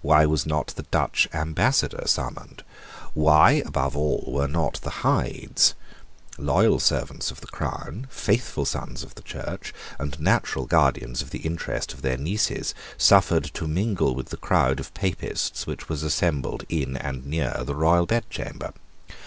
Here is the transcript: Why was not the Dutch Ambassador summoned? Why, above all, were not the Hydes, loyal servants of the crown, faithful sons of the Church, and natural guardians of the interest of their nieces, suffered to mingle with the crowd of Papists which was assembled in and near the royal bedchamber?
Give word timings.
Why 0.00 0.24
was 0.24 0.46
not 0.46 0.68
the 0.68 0.84
Dutch 0.84 1.28
Ambassador 1.34 2.04
summoned? 2.06 2.64
Why, 3.12 3.62
above 3.66 3.94
all, 3.94 4.24
were 4.26 4.48
not 4.48 4.80
the 4.80 5.04
Hydes, 5.04 5.74
loyal 6.38 6.80
servants 6.80 7.30
of 7.30 7.42
the 7.42 7.46
crown, 7.48 8.06
faithful 8.08 8.64
sons 8.64 9.02
of 9.02 9.14
the 9.14 9.20
Church, 9.20 9.74
and 9.98 10.18
natural 10.18 10.64
guardians 10.64 11.20
of 11.20 11.32
the 11.32 11.40
interest 11.40 11.92
of 11.92 12.00
their 12.00 12.16
nieces, 12.16 12.72
suffered 12.96 13.44
to 13.52 13.68
mingle 13.68 14.14
with 14.14 14.30
the 14.30 14.38
crowd 14.38 14.80
of 14.80 14.94
Papists 14.94 15.66
which 15.66 15.86
was 15.90 16.02
assembled 16.02 16.64
in 16.70 16.96
and 16.96 17.26
near 17.26 17.60
the 17.62 17.74
royal 17.74 18.06
bedchamber? 18.06 18.72